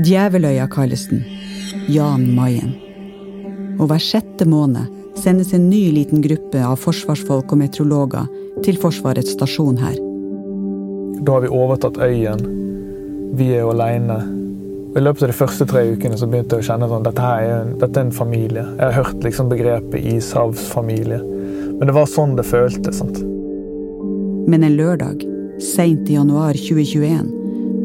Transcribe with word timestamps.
Djeveløya 0.00 0.68
kalles 0.72 1.06
den. 1.10 1.24
Jan 1.90 2.24
Mayen. 2.34 2.72
Og 3.80 3.88
hver 3.90 4.02
sjette 4.02 4.46
måned 4.48 4.88
sendes 5.20 5.52
en 5.56 5.68
ny 5.70 5.90
liten 5.92 6.22
gruppe 6.24 6.62
av 6.64 6.78
forsvarsfolk 6.80 7.52
og 7.52 7.60
meteorologer 7.60 8.28
til 8.64 8.78
Forsvarets 8.80 9.34
stasjon 9.36 9.80
her. 9.80 9.96
Da 11.20 11.36
har 11.36 11.44
vi 11.44 11.52
overtatt 11.52 12.00
øyen. 12.00 12.44
Vi 13.36 13.50
er 13.54 13.64
jo 13.64 13.72
aleine. 13.74 14.20
I 14.96 15.02
løpet 15.02 15.22
av 15.22 15.30
de 15.30 15.36
første 15.38 15.66
tre 15.70 15.84
ukene 15.92 16.16
så 16.18 16.26
begynte 16.26 16.58
jeg 16.58 16.64
å 16.64 16.68
kjenne 16.70 16.88
at 16.90 17.04
dette, 17.06 17.26
er 17.26 17.50
en, 17.60 17.74
dette 17.78 18.00
er 18.00 18.08
en 18.08 18.14
familie. 18.14 18.64
Jeg 18.64 18.86
har 18.86 18.96
hørt 19.04 19.26
liksom 19.26 19.50
begrepet 19.52 20.06
ishavsfamilie. 20.16 21.20
Men 21.76 21.86
det 21.86 21.94
var 21.96 22.08
sånn 22.10 22.34
det 22.38 22.48
føltes. 22.48 22.98
sant? 22.98 23.20
Men 24.50 24.64
en 24.66 24.74
lørdag, 24.78 25.22
seint 25.62 26.08
i 26.10 26.16
januar 26.16 26.58
2021, 26.58 27.28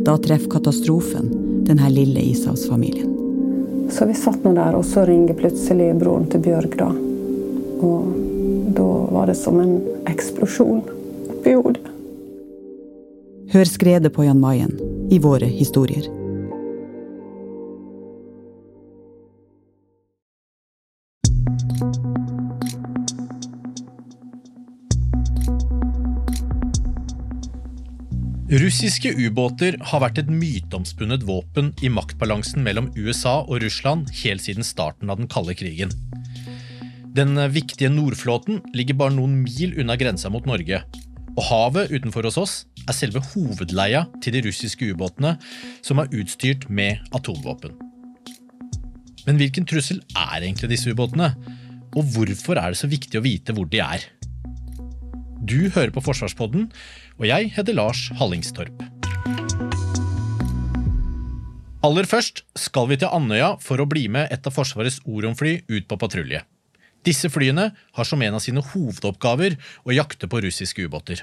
da 0.05 0.17
treffer 0.21 0.51
katastrofen 0.51 1.29
denne 1.65 1.89
lille 1.89 2.21
ishavsfamilien. 2.31 3.11
Så 3.91 4.05
vi 4.05 4.13
satt 4.17 4.43
nå 4.43 4.53
der, 4.57 4.77
og 4.77 4.85
så 4.85 5.05
ringer 5.05 5.37
plutselig 5.37 5.91
broren 5.99 6.27
til 6.29 6.41
Bjørg, 6.45 6.77
da. 6.79 6.89
Og 7.85 8.13
da 8.75 8.89
var 9.13 9.29
det 9.29 9.37
som 9.39 9.59
en 9.61 9.77
eksplosjon 10.09 10.81
oppi 11.35 11.53
hodet. 11.53 11.91
Hør 13.53 13.69
skredet 13.69 14.13
på 14.13 14.25
Jan 14.25 14.41
Mayen 14.41 14.73
i 15.13 15.19
våre 15.21 15.47
historier. 15.49 16.09
Russiske 28.55 29.09
ubåter 29.19 29.75
har 29.83 29.99
vært 29.99 30.19
et 30.21 30.29
myteomspunnet 30.31 31.25
våpen 31.27 31.73
i 31.83 31.89
maktbalansen 31.91 32.61
mellom 32.63 32.85
USA 32.95 33.41
og 33.41 33.59
Russland 33.65 34.07
helt 34.21 34.45
siden 34.45 34.63
starten 34.63 35.11
av 35.11 35.19
den 35.19 35.27
kalde 35.27 35.51
krigen. 35.59 35.91
Den 37.17 37.35
viktige 37.51 37.89
Nordflåten 37.91 38.61
ligger 38.77 38.95
bare 39.01 39.15
noen 39.17 39.41
mil 39.41 39.75
unna 39.81 39.97
grensa 39.99 40.31
mot 40.31 40.47
Norge. 40.47 40.79
Og 41.35 41.43
havet 41.49 41.91
utenfor 41.91 42.29
hos 42.29 42.39
oss 42.39 42.55
er 42.85 42.95
selve 42.95 43.25
hovedleia 43.33 44.05
til 44.23 44.37
de 44.37 44.45
russiske 44.47 44.87
ubåtene, 44.87 45.35
som 45.83 45.99
er 45.99 46.15
utstyrt 46.15 46.69
med 46.69 47.03
atomvåpen. 47.17 47.75
Men 49.25 49.41
hvilken 49.41 49.67
trussel 49.67 49.99
er 50.15 50.45
egentlig 50.45 50.71
disse 50.77 50.95
ubåtene? 50.95 51.33
Og 51.91 52.07
hvorfor 52.15 52.61
er 52.61 52.71
det 52.71 52.79
så 52.79 52.87
viktig 52.87 53.19
å 53.19 53.25
vite 53.25 53.57
hvor 53.57 53.67
de 53.67 53.83
er? 53.83 54.07
Du 55.45 55.67
hører 55.69 55.91
på 55.93 56.01
Forsvarspodden, 56.01 56.69
og 57.19 57.25
jeg 57.27 57.51
heter 57.53 57.75
Lars 57.77 58.07
Hallingstorp. 58.17 58.79
Aller 61.85 62.07
først 62.09 62.41
skal 62.57 62.87
vi 62.89 62.97
til 62.97 63.11
Andøya 63.13 63.51
for 63.61 63.77
å 63.77 63.85
bli 63.85 64.07
med 64.09 64.31
et 64.33 64.47
av 64.47 64.55
Forsvarets 64.55 65.03
Orion-fly 65.05 65.59
ut 65.69 65.85
på 65.85 65.97
patrulje. 66.01 66.41
Disse 67.05 67.29
flyene 67.29 67.67
har 67.75 68.07
som 68.09 68.23
en 68.25 68.37
av 68.39 68.41
sine 68.41 68.63
hovedoppgaver 68.71 69.59
å 69.85 69.93
jakte 69.93 70.29
på 70.31 70.41
russiske 70.47 70.87
ubåter. 70.87 71.21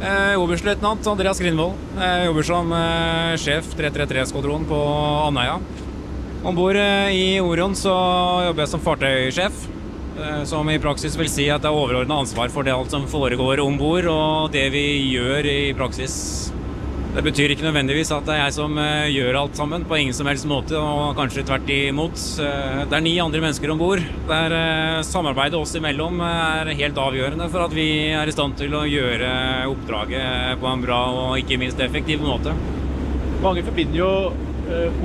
Eh, 0.00 0.40
Oberstløytnant 0.40 1.04
Andreas 1.12 1.42
Grindvold. 1.44 1.76
Jeg 2.00 2.30
jobber 2.30 2.48
som 2.48 2.72
eh, 2.72 3.34
sjef 3.42 3.68
333-skvadronen 3.76 4.64
på 4.70 4.78
Andøya. 5.26 5.58
Om 6.40 6.56
bord 6.56 6.80
eh, 6.80 7.12
i 7.12 7.26
Orion 7.44 7.76
så 7.76 7.92
jobber 8.46 8.64
jeg 8.64 8.72
som 8.72 8.86
fartøysjef. 8.86 9.68
Eh, 10.18 10.44
som 10.44 10.70
i 10.70 10.78
praksis 10.78 11.16
vil 11.16 11.28
si 11.30 11.46
at 11.52 11.62
det 11.62 11.70
er 11.70 11.76
overordna 11.76 12.20
ansvar 12.24 12.50
for 12.52 12.66
det 12.66 12.74
alt 12.74 12.90
som 12.92 13.06
foregår 13.08 13.62
om 13.62 13.76
bord, 13.78 14.08
og 14.10 14.50
det 14.54 14.66
vi 14.74 14.84
gjør 15.14 15.46
i 15.46 15.60
praksis. 15.78 16.16
Det 17.10 17.24
betyr 17.26 17.50
ikke 17.50 17.64
nødvendigvis 17.66 18.12
at 18.14 18.26
det 18.26 18.34
er 18.36 18.44
jeg 18.44 18.54
som 18.58 18.76
eh, 18.78 19.08
gjør 19.14 19.38
alt 19.40 19.58
sammen, 19.58 19.86
på 19.86 19.98
ingen 19.98 20.14
som 20.14 20.28
helst 20.30 20.48
måte, 20.50 20.76
og 20.78 21.14
kanskje 21.18 21.46
tvert 21.46 21.70
imot. 21.74 22.18
Eh, 22.42 22.82
det 22.90 22.98
er 22.98 23.06
ni 23.06 23.14
andre 23.22 23.42
mennesker 23.44 23.72
om 23.72 23.80
bord, 23.80 24.02
samarbeidet 25.06 25.58
oss 25.58 25.76
imellom 25.78 26.20
er 26.26 26.74
helt 26.82 26.98
avgjørende 27.00 27.48
for 27.50 27.64
at 27.64 27.74
vi 27.74 27.88
er 28.10 28.28
i 28.28 28.34
stand 28.34 28.58
til 28.58 28.74
å 28.76 28.84
gjøre 28.90 29.30
oppdraget 29.70 30.60
på 30.60 30.70
en 30.70 30.84
bra 30.84 31.00
og 31.14 31.38
ikke 31.40 31.58
minst 31.62 31.80
effektiv 31.82 32.22
måte. 32.26 32.54
Mange 33.40 33.64
forbinder 33.64 34.02
jo 34.02 34.12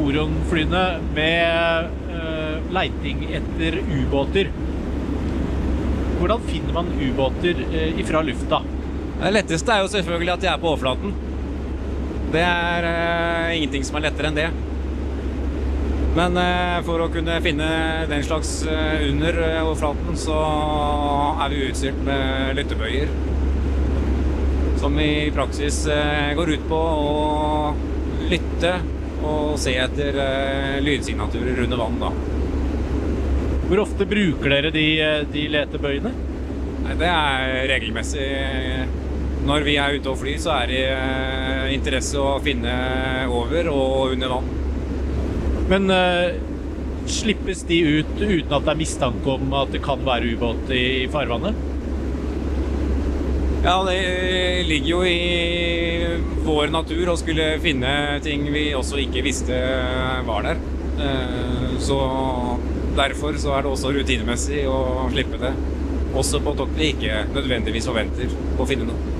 Orion-flyene 0.04 0.82
med 1.16 2.74
leiting 2.76 3.24
etter 3.34 3.80
ubåter. 3.82 4.52
Hvordan 6.26 6.42
finner 6.42 6.74
man 6.74 6.88
ubåter 7.02 7.56
eh, 7.74 8.00
ifra 8.00 8.22
lufta? 8.22 8.62
Det 9.22 9.30
letteste 9.30 9.70
er 9.70 9.84
jo 9.84 9.90
selvfølgelig 9.94 10.32
at 10.34 10.42
de 10.42 10.48
er 10.50 10.58
på 10.58 10.72
overflaten. 10.72 11.12
Det 12.34 12.42
er 12.42 12.88
eh, 12.90 13.52
ingenting 13.60 13.86
som 13.86 14.00
er 14.00 14.08
lettere 14.08 14.32
enn 14.32 14.40
det. 14.40 14.48
Men 16.18 16.40
eh, 16.42 16.80
for 16.88 17.04
å 17.06 17.12
kunne 17.14 17.38
finne 17.46 17.70
den 18.10 18.26
slags 18.26 18.56
uh, 18.66 19.06
under 19.06 19.38
overflaten, 19.68 20.18
så 20.18 20.40
er 21.46 21.54
vi 21.54 21.64
utstyrt 21.68 22.02
med 22.10 22.58
lyttebøyer. 22.58 23.14
Som 24.82 24.98
i 24.98 25.30
praksis 25.36 25.84
går 26.40 26.56
ut 26.56 26.66
på 26.72 26.80
å 27.06 27.76
lytte 28.34 28.80
og 29.22 29.60
se 29.62 29.78
etter 29.78 30.18
lydsignaturer 30.82 31.68
under 31.68 31.86
vann. 31.86 32.02
da. 32.02 32.35
Hvor 33.66 33.82
ofte 33.82 34.06
bruker 34.06 34.52
dere 34.54 34.70
de, 34.74 34.88
de 35.34 35.48
letebøyene? 35.50 36.12
Det 37.00 37.08
er 37.10 37.64
regelmessig. 37.72 38.26
Når 39.46 39.66
vi 39.66 39.76
er 39.82 39.96
ute 39.98 40.12
og 40.12 40.20
flyr, 40.22 40.38
så 40.42 40.54
er 40.60 40.70
det 40.70 40.82
eh, 40.90 41.72
interesse 41.74 42.18
å 42.22 42.38
finne 42.46 42.74
over 43.30 43.70
og 43.72 44.14
under 44.14 44.36
vann. 44.36 44.52
Men 45.70 45.90
uh, 45.90 46.38
slippes 47.10 47.64
de 47.70 47.80
ut 48.02 48.12
uten 48.22 48.54
at 48.54 48.66
det 48.68 48.74
er 48.74 48.80
mistanke 48.80 49.34
om 49.34 49.54
at 49.58 49.74
det 49.74 49.82
kan 49.86 50.02
være 50.06 50.34
ubåt 50.34 50.70
i, 50.74 50.84
i 51.06 51.10
farvannet? 51.14 51.58
Ja, 53.66 53.80
det 53.88 53.98
ligger 54.70 54.92
jo 54.92 55.02
i 55.10 56.42
vår 56.46 56.70
natur 56.74 57.10
å 57.10 57.18
skulle 57.18 57.56
finne 57.66 58.20
ting 58.26 58.46
vi 58.54 58.68
også 58.78 59.02
ikke 59.02 59.26
visste 59.26 59.58
var 60.30 60.46
der. 60.52 60.62
Uh, 61.02 61.74
så 61.82 62.00
Derfor 62.96 63.36
så 63.42 63.52
er 63.56 63.66
det 63.66 63.72
også 63.74 63.92
rutinemessig 63.96 64.62
å 64.72 65.10
slippe 65.12 65.40
det. 65.42 65.52
Også 66.16 66.40
på 66.44 66.54
tokt 66.56 66.78
vi 66.80 66.94
ikke 66.94 67.26
nødvendigvis 67.36 67.90
forventer 67.90 68.32
å 68.56 68.68
finne 68.70 68.88
noe. 68.88 69.14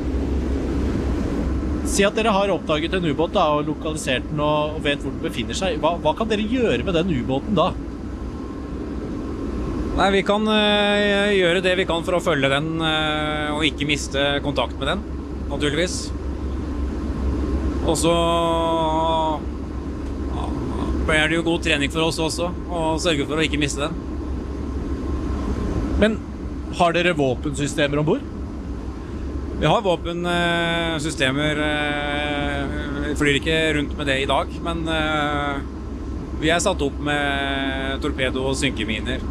Si 1.86 2.06
at 2.08 2.16
dere 2.18 2.32
har 2.34 2.52
oppdaget 2.54 2.96
en 2.98 3.06
ubåt 3.06 3.36
og 3.38 3.68
lokalisert 3.68 4.26
den 4.32 4.40
og 4.42 4.80
vet 4.84 5.04
hvor 5.04 5.14
den 5.14 5.22
befinner 5.22 5.58
seg. 5.58 5.78
Hva, 5.84 5.96
hva 6.02 6.16
kan 6.18 6.32
dere 6.32 6.48
gjøre 6.48 6.82
med 6.88 6.96
den 6.98 7.12
ubåten 7.20 7.58
da? 7.58 7.70
Nei, 9.96 10.10
Vi 10.12 10.24
kan 10.28 10.44
øh, 10.44 11.32
gjøre 11.38 11.62
det 11.64 11.76
vi 11.80 11.86
kan 11.88 12.04
for 12.04 12.18
å 12.18 12.24
følge 12.24 12.50
den 12.52 12.74
øh, 12.84 13.54
og 13.56 13.64
ikke 13.68 13.88
miste 13.88 14.24
kontakt 14.44 14.76
med 14.80 14.92
den, 14.92 15.04
naturligvis. 15.52 16.00
Og 17.86 17.96
så 18.02 18.16
er 21.14 21.30
det 21.30 21.38
jo 21.38 21.46
god 21.46 21.62
trening 21.66 21.92
for 21.94 22.08
oss 22.08 22.18
også 22.18 22.50
å 22.50 22.98
sørge 23.02 23.28
for 23.30 23.38
å 23.38 23.46
ikke 23.46 23.62
miste 23.62 23.84
den. 23.84 23.94
Men 26.02 26.18
har 26.80 26.96
dere 26.96 27.14
våpensystemer 27.16 28.02
om 28.02 28.08
bord? 28.08 28.24
Vi 29.60 29.70
har 29.70 29.86
våpensystemer. 29.86 31.62
Vi 33.06 33.16
flyr 33.16 33.40
ikke 33.40 33.60
rundt 33.78 33.94
med 33.96 34.10
det 34.10 34.18
i 34.24 34.28
dag, 34.28 34.52
men 34.66 34.82
eh, 34.92 35.62
vi 36.42 36.52
er 36.52 36.60
satt 36.60 36.82
opp 36.84 36.98
med 37.00 38.02
torpedo- 38.04 38.44
og 38.50 38.58
synkeminer. 38.60 39.24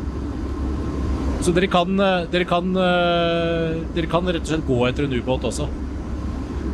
Så 1.45 1.53
dere 1.53 1.69
kan, 1.69 1.93
eh, 2.01 2.25
dere, 2.33 2.47
kan, 2.49 2.71
eh, 2.73 3.83
dere 3.93 4.09
kan 4.09 4.25
rett 4.25 4.47
og 4.47 4.49
slett 4.49 4.67
gå 4.67 4.79
etter 4.89 5.05
en 5.05 5.13
ubåt 5.19 5.45
også? 5.45 5.69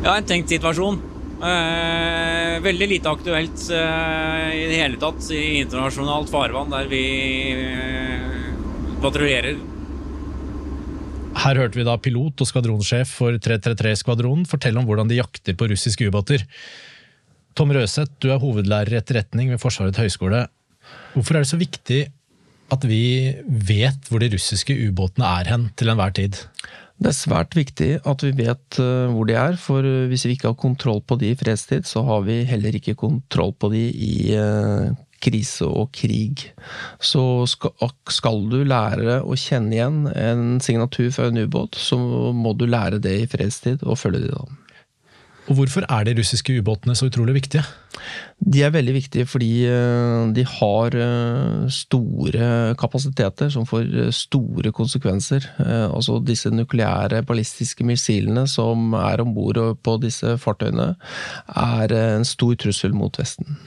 Ja, 0.05 0.15
en 0.15 0.29
tenkt 0.29 0.53
situasjon. 0.53 1.01
Eh, 1.41 2.59
veldig 2.61 2.87
lite 2.87 3.09
aktuelt 3.09 3.63
eh, 3.73 4.49
i 4.59 4.65
det 4.69 4.77
hele 4.77 4.99
tatt 5.01 5.25
i 5.33 5.63
internasjonalt 5.63 6.29
farvann 6.29 6.69
der 6.69 6.85
vi 6.91 7.01
eh, 7.55 8.51
patruljerer. 9.01 9.57
Her 11.41 11.57
hørte 11.57 11.79
vi 11.79 11.87
da 11.87 11.95
pilot 11.97 12.43
og 12.43 12.49
skvadronsjef 12.49 13.15
for 13.23 13.39
333-skvadronen 13.41 14.45
fortelle 14.49 14.77
om 14.77 14.85
hvordan 14.85 15.09
de 15.09 15.17
jakter 15.17 15.57
på 15.57 15.71
russiske 15.71 16.11
ubåter. 16.11 16.45
Tom 17.57 17.73
Røseth, 17.73 18.13
du 18.21 18.29
er 18.29 18.41
hovedlærer 18.43 18.93
i 18.93 18.99
etterretning 18.99 19.49
ved 19.49 19.61
Forsvarets 19.63 19.97
høgskole. 19.97 20.45
Hvorfor 21.15 21.39
er 21.39 21.41
det 21.41 21.49
så 21.49 21.59
viktig 21.59 22.03
at 22.71 22.85
vi 22.87 23.33
vet 23.47 24.11
hvor 24.11 24.21
de 24.21 24.29
russiske 24.35 24.77
ubåtene 24.77 25.33
er 25.41 25.49
hen 25.55 25.71
til 25.79 25.89
enhver 25.89 26.13
tid? 26.21 26.37
Det 27.01 27.09
er 27.09 27.17
svært 27.17 27.55
viktig 27.57 27.91
at 28.05 28.23
vi 28.23 28.31
vet 28.37 28.77
eh, 28.81 29.09
hvor 29.09 29.25
de 29.25 29.33
er, 29.33 29.55
for 29.57 29.85
hvis 30.09 30.27
vi 30.27 30.35
ikke 30.35 30.51
har 30.51 30.59
kontroll 30.59 31.01
på 31.01 31.17
de 31.17 31.31
i 31.33 31.37
fredstid, 31.37 31.87
så 31.89 32.03
har 32.05 32.27
vi 32.27 32.43
heller 32.45 32.77
ikke 32.77 32.93
kontroll 32.99 33.55
på 33.57 33.71
de 33.73 33.87
i 33.89 34.13
eh, 34.37 34.91
krise 35.21 35.65
og 35.65 35.89
krig. 35.97 36.51
Så 37.01 37.23
skal 37.49 38.45
du 38.51 38.61
lære 38.67 39.21
å 39.21 39.37
kjenne 39.37 39.77
igjen 39.77 40.01
en 40.13 40.59
signatur 40.63 41.09
fra 41.15 41.29
en 41.31 41.41
ubåt, 41.41 41.77
så 41.77 41.97
må 42.33 42.53
du 42.57 42.67
lære 42.69 43.01
det 43.01 43.17
i 43.23 43.29
fredstid 43.29 43.85
og 43.85 43.99
følge 44.01 44.27
det 44.27 44.33
da. 44.35 44.60
Og 45.49 45.57
hvorfor 45.57 45.85
er 45.89 46.05
de 46.05 46.13
russiske 46.19 46.53
ubåtene 46.59 46.95
så 46.95 47.07
utrolig 47.09 47.33
viktige? 47.39 47.63
De 48.53 48.61
er 48.63 48.73
veldig 48.73 48.93
viktige 48.93 49.25
fordi 49.29 49.49
eh, 49.69 50.29
de 50.35 50.45
har 50.47 50.95
eh, 50.97 51.65
store 51.73 52.75
kapasiteter 52.79 53.49
som 53.53 53.65
får 53.69 53.89
eh, 53.89 54.13
store 54.15 54.71
konsekvenser. 54.71 55.49
Altså 55.89 56.19
disse 56.25 56.53
nukleære 56.53 57.23
ballistiske 57.27 57.85
missilene 57.87 58.47
som 58.47 58.93
er 58.97 59.21
om 59.21 59.33
bord 59.35 59.59
på 59.83 59.97
disse 60.01 60.37
fartøyene, 60.41 60.93
er 61.57 61.97
en 62.15 62.25
stor 62.25 62.55
trussel 62.55 62.93
mot 62.97 63.19
Vesten. 63.19 63.57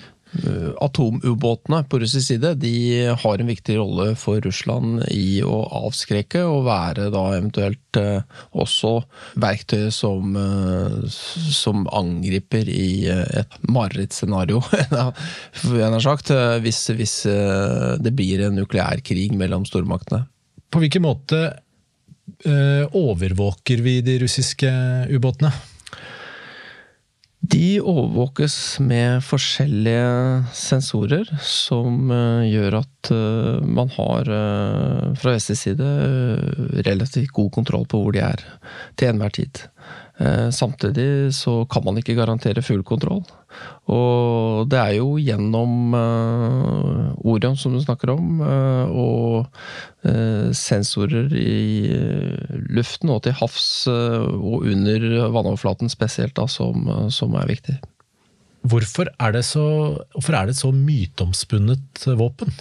Atomubåtene 0.83 1.83
på 1.89 2.01
russisk 2.03 2.27
side 2.27 2.55
de 2.59 2.75
har 3.21 3.39
en 3.39 3.51
viktig 3.51 3.77
rolle 3.79 4.15
for 4.19 4.43
Russland 4.45 5.05
i 5.13 5.43
å 5.47 5.61
avskrekke 5.85 6.43
og 6.49 6.67
være 6.69 7.11
da 7.15 7.25
eventuelt 7.37 8.01
eh, 8.01 8.23
også 8.53 8.97
verktøy 9.41 9.91
som, 9.95 10.37
eh, 10.39 11.19
som 11.55 11.85
angriper 11.95 12.69
i 12.71 13.07
eh, 13.11 13.27
et 13.43 13.59
marerittscenario, 13.69 14.63
hvis, 16.65 16.81
hvis 16.99 17.17
det 18.05 18.15
blir 18.17 18.47
en 18.47 18.59
nukleær 18.59 19.03
krig 19.05 19.37
mellom 19.39 19.67
stormaktene. 19.69 20.25
På 20.71 20.83
hvilken 20.83 21.07
måte 21.07 21.45
overvåker 22.45 23.83
vi 23.85 23.99
de 24.05 24.19
russiske 24.23 24.71
ubåtene? 25.13 25.53
De 27.44 27.81
overvåkes 27.82 28.55
med 28.81 29.20
forskjellige 29.26 30.44
sensorer 30.56 31.29
som 31.44 32.08
eh, 32.14 32.46
gjør 32.49 32.79
at 32.79 33.11
eh, 33.12 33.67
man 33.69 33.91
har 33.99 34.31
eh, 34.32 35.11
fra 35.20 35.35
vestlig 35.35 35.58
side 35.61 35.88
relativt 36.87 37.35
god 37.37 37.50
kontroll 37.58 37.85
på 37.91 38.00
hvor 38.00 38.17
de 38.17 38.23
er 38.25 38.46
til 38.96 39.11
enhver 39.11 39.35
tid. 39.37 39.61
Eh, 40.15 40.51
samtidig 40.51 41.35
så 41.35 41.65
kan 41.67 41.83
man 41.85 41.99
ikke 41.99 42.15
garantere 42.15 42.63
full 42.63 42.85
kontroll. 42.87 43.25
Og 43.91 44.69
det 44.71 44.79
er 44.79 44.93
jo 44.97 45.15
gjennom 45.19 45.95
uh, 45.95 47.27
Orion 47.27 47.55
som 47.59 47.75
du 47.75 47.81
snakker 47.83 48.11
om, 48.15 48.41
uh, 48.43 48.87
og 48.91 49.51
sensorer 50.53 51.31
i 51.39 51.87
luften 52.77 53.09
og 53.15 53.23
til 53.25 53.33
havs 53.39 53.87
og 53.89 54.67
under 54.69 55.07
vannoverflaten 55.33 55.89
spesielt, 55.89 56.35
da, 56.37 56.45
som, 56.51 56.91
som, 57.09 57.33
er 57.41 57.49
viktig. 57.49 57.79
Hvorfor 58.69 59.09
er 59.17 59.33
det 59.33 59.47
så, 59.49 59.65
hvorfor 60.13 60.37
er 60.37 60.51
det 60.51 60.59
så 60.59 60.75
myteomspunnet 60.77 62.05
våpen? 62.21 62.53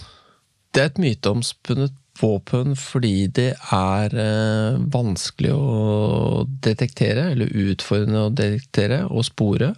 Det 0.72 0.86
er 0.86 0.88
et 0.94 1.02
myteomspunnet 1.04 1.92
våpen 2.20 2.74
fordi 2.78 3.26
det 3.34 3.52
er 3.74 4.14
eh, 4.18 4.80
vanskelig 4.94 5.54
å 5.54 6.44
detektere, 6.64 7.30
eller 7.34 7.52
utfordrende 7.70 8.26
å 8.28 8.34
detektere 8.34 9.04
og 9.10 9.26
spore. 9.28 9.74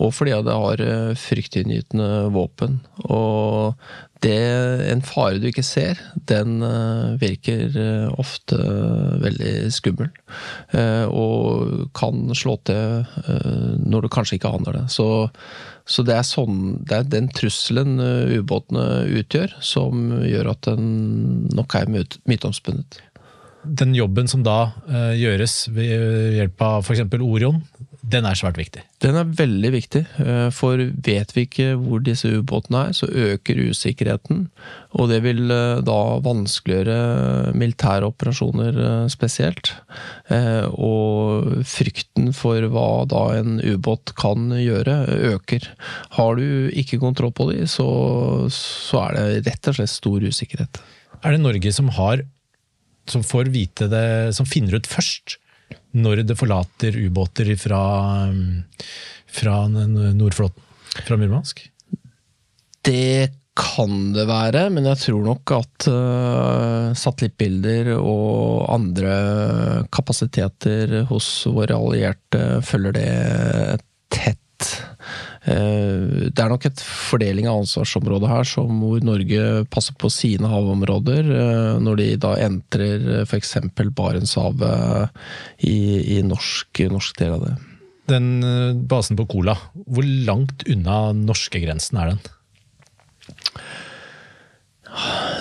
Og 0.00 0.14
fordi 0.16 0.32
det 0.46 0.54
har 0.56 0.82
eh, 0.84 1.18
fryktinngytende 1.18 2.30
våpen. 2.32 2.78
Og 3.04 3.74
det, 4.22 4.38
en 4.92 5.02
fare 5.02 5.40
du 5.42 5.48
ikke 5.50 5.64
ser, 5.66 6.00
den 6.30 6.62
eh, 6.64 7.18
virker 7.20 7.76
ofte 8.16 8.56
veldig 9.22 9.72
skummel. 9.74 10.08
Og 11.12 11.90
kan 11.98 12.24
slå 12.38 12.56
til 12.64 13.04
når 13.82 14.06
du 14.06 14.12
kanskje 14.12 14.38
ikke 14.38 14.54
aner 14.56 14.80
det. 14.80 14.86
Så 14.94 15.08
så 15.88 16.04
det 16.06 16.14
er, 16.14 16.26
sånn, 16.26 16.58
det 16.86 16.98
er 16.98 17.08
den 17.10 17.28
trusselen 17.34 17.96
eh, 18.02 18.36
ubåtene 18.38 19.02
utgjør, 19.20 19.56
som 19.64 20.12
gjør 20.22 20.52
at 20.54 20.68
den 20.68 21.48
nok 21.56 21.74
er 21.78 21.90
myteomspunnet. 21.90 23.00
Den 23.62 23.94
jobben 23.94 24.26
som 24.30 24.42
da 24.42 24.72
gjøres 25.14 25.68
ved 25.70 26.32
hjelp 26.34 26.64
av 26.66 26.80
f.eks. 26.82 27.04
Orion, 27.22 27.60
den 28.02 28.26
er 28.26 28.34
svært 28.34 28.58
viktig? 28.58 28.82
Den 29.02 29.16
er 29.18 29.28
veldig 29.38 29.70
viktig, 29.72 30.00
eh, 30.24 30.48
for 30.54 30.80
vet 31.06 31.34
vi 31.36 31.44
ikke 31.46 31.68
hvor 31.78 32.02
disse 32.02 32.28
ubåtene 32.34 32.88
er, 32.88 32.96
så 32.98 33.06
øker 33.06 33.60
usikkerheten. 33.70 34.48
Og 34.98 35.08
det 35.12 35.20
vil 35.24 35.46
da 35.86 36.00
vanskeliggjøre 36.24 37.54
militære 37.56 38.10
operasjoner 38.10 39.08
spesielt. 39.12 39.72
Og 40.28 41.62
frykten 41.64 42.32
for 42.36 42.66
hva 42.74 43.06
da 43.08 43.22
en 43.38 43.56
ubåt 43.62 44.12
kan 44.18 44.50
gjøre, 44.58 44.98
øker. 45.32 45.70
Har 46.18 46.36
du 46.36 46.68
ikke 46.68 47.00
kontroll 47.00 47.32
på 47.32 47.48
de, 47.52 47.64
så, 47.70 47.88
så 48.52 49.06
er 49.06 49.16
det 49.16 49.46
rett 49.48 49.72
og 49.72 49.78
slett 49.78 49.94
stor 49.94 50.28
usikkerhet. 50.28 50.82
Er 51.22 51.36
det 51.36 51.44
Norge 51.46 51.72
som 51.72 51.88
har 51.96 52.26
som 53.10 53.24
får 53.26 53.50
vite 53.54 53.88
det, 53.90 54.34
som 54.36 54.46
finner 54.46 54.78
ut 54.78 54.88
først 54.90 55.38
når 55.96 56.24
det 56.28 56.38
forlater 56.38 56.96
ubåter 57.02 57.52
fra, 57.60 57.82
fra 59.30 59.56
Nordflåten, 59.68 60.66
fra 61.06 61.18
Murmansk? 61.20 61.64
Det 62.82 63.30
kan 63.58 64.12
det 64.16 64.24
være, 64.28 64.64
men 64.72 64.86
jeg 64.88 65.00
tror 65.02 65.24
nok 65.26 65.52
at 65.58 65.88
uh, 65.92 66.92
satellittbilder 66.96 67.92
og 67.98 68.64
andre 68.72 69.16
kapasiteter 69.92 71.02
hos 71.10 71.28
våre 71.52 71.76
allierte 71.76 72.62
følger 72.64 72.96
det 72.96 73.10
tett. 74.12 74.70
Uh, 75.42 76.30
det 76.30 76.38
er 76.38 76.52
nok 76.52 76.68
et 76.68 76.82
fordeling 76.86 77.48
av 77.50 77.64
ansvarsområdet 77.64 78.30
her 78.30 78.46
som 78.46 78.76
hvor 78.78 79.02
Norge 79.02 79.64
passer 79.72 79.96
på 79.98 80.10
sine 80.12 80.50
havområder, 80.50 81.26
uh, 81.26 81.80
når 81.82 81.98
de 81.98 82.08
da 82.22 82.36
entrer 82.44 83.24
f.eks. 83.24 83.56
Barentshavet 83.96 85.10
i, 85.66 86.18
i 86.18 86.22
norsk, 86.26 86.84
norsk 86.92 87.18
del 87.18 87.36
av 87.38 87.46
det. 87.48 87.56
Den 88.10 88.28
basen 88.90 89.16
på 89.18 89.28
Kola, 89.30 89.54
hvor 89.86 90.06
langt 90.26 90.64
unna 90.70 91.12
norskegrensen 91.16 92.00
er 92.02 92.12
den? 92.12 92.22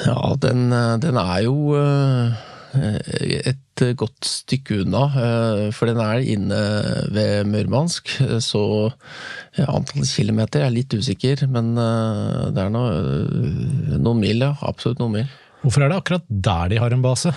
Ja, 0.05 0.35
den, 0.41 0.69
den 1.03 1.17
er 1.19 1.41
jo 1.45 1.75
eh, 1.77 2.37
et 2.73 3.83
godt 3.97 4.27
stykke 4.27 4.81
unna. 4.83 5.03
Eh, 5.11 5.63
for 5.75 5.89
den 5.89 6.01
er 6.03 6.23
inne 6.23 6.59
ved 7.13 7.47
Murmansk, 7.49 8.13
så 8.43 8.63
antallet 9.57 10.11
kilometer 10.11 10.65
er 10.65 10.73
litt 10.73 10.93
usikker. 10.93 11.45
Men 11.51 11.73
eh, 11.77 12.49
det 12.55 12.65
er 12.65 12.73
noe, 12.73 13.95
noen 13.97 14.21
mil, 14.21 14.45
ja. 14.47 14.53
Absolutt 14.67 15.01
noen 15.01 15.21
mil. 15.21 15.31
Hvorfor 15.61 15.85
er 15.85 15.91
det 15.91 16.01
akkurat 16.01 16.29
der 16.29 16.71
de 16.71 16.81
har 16.81 16.93
en 16.95 17.05
base? 17.05 17.33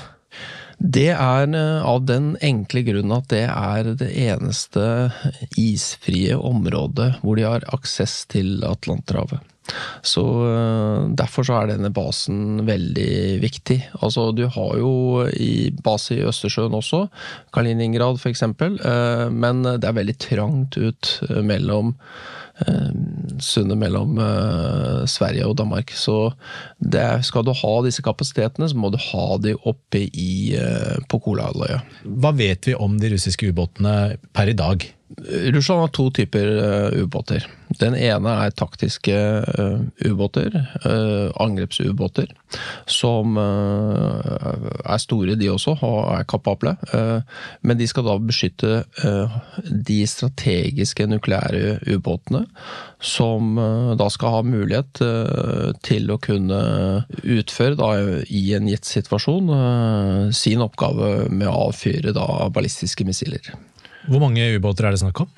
Det 0.79 1.11
er 1.15 1.53
av 1.55 2.01
den 2.09 2.33
enkle 2.43 2.83
grunn 2.85 3.13
at 3.15 3.29
det 3.31 3.45
er 3.47 3.93
det 3.95 4.09
eneste 4.25 4.83
isfrie 5.61 6.35
området 6.35 7.13
hvor 7.23 7.39
de 7.39 7.47
har 7.47 7.67
aksess 7.73 8.25
til 8.33 8.59
Atlanterhavet. 8.67 9.39
Så 10.05 10.23
eh, 10.45 11.09
Derfor 11.17 11.47
så 11.47 11.59
er 11.59 11.73
denne 11.73 11.93
basen 11.95 12.65
veldig 12.69 13.41
viktig. 13.45 13.81
Altså 14.05 14.31
Du 14.37 14.45
har 14.53 14.77
jo 14.81 15.25
i 15.33 15.73
base 15.85 16.19
i 16.19 16.25
Østersjøen 16.29 16.77
også, 16.77 17.07
Kaliningrad 17.55 18.21
f.eks., 18.21 18.45
eh, 18.45 19.27
men 19.33 19.65
det 19.65 19.89
er 19.89 20.01
veldig 20.01 20.17
trangt 20.21 20.81
ut 20.81 21.19
eh, 21.31 21.43
mellom 21.45 21.97
sundet 23.43 23.75
mellom 23.81 24.13
Sverige 25.11 25.49
og 25.51 25.57
Danmark. 25.59 25.91
Så 25.99 26.31
det, 26.79 27.03
skal 27.27 27.43
du 27.43 27.51
ha 27.51 27.73
disse 27.83 28.05
kapasitetene, 28.07 28.69
så 28.71 28.79
må 28.79 28.93
du 28.95 28.99
ha 29.09 29.25
de 29.43 29.57
oppe 29.67 30.05
i, 30.07 30.55
på 31.11 31.19
Kolahalvøya. 31.27 31.81
Hva 32.07 32.31
vet 32.39 32.71
vi 32.71 32.77
om 32.79 32.95
de 33.03 33.11
russiske 33.17 33.51
ubåtene 33.51 33.97
per 34.31 34.55
i 34.55 34.55
dag? 34.55 34.87
Russland 35.53 35.81
har 35.81 35.89
to 35.89 36.11
typer 36.11 36.47
uh, 36.47 37.03
ubåter. 37.03 37.47
Den 37.79 37.95
ene 37.95 38.33
er 38.45 38.55
taktiske 38.57 39.15
uh, 39.15 39.83
ubåter, 40.01 40.55
uh, 40.87 41.29
angrepsubåter, 41.43 42.31
som 42.87 43.37
er 43.37 45.01
store 45.03 45.35
de 45.39 45.51
også, 45.51 45.75
og 45.83 45.99
er 46.15 46.25
kapable. 46.29 46.77
men 47.63 47.79
de 47.79 47.87
skal 47.89 48.05
da 48.07 48.15
beskytte 48.19 48.85
de 49.89 49.97
strategiske 50.07 51.07
nukleære 51.11 51.81
ubåtene, 51.97 52.45
som 53.01 53.59
da 53.99 54.09
skal 54.13 54.37
ha 54.37 54.43
mulighet 54.47 55.03
til 55.83 56.15
å 56.15 56.21
kunne 56.23 56.63
utføre 57.25 57.75
da, 57.81 57.91
i 58.31 58.47
en 58.55 58.71
gitt 58.71 58.87
situasjon 58.87 59.51
sin 60.33 60.63
oppgave 60.63 61.29
med 61.31 61.51
å 61.51 61.71
avfyre 61.71 62.15
da, 62.15 62.29
ballistiske 62.55 63.07
missiler. 63.09 63.55
Hvor 64.09 64.21
mange 64.23 64.51
ubåter 64.59 64.89
er 64.89 64.95
det 64.95 65.03
snakk 65.03 65.25
om? 65.25 65.33